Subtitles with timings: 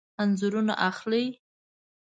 [0.21, 1.25] انځورونه اخلئ؟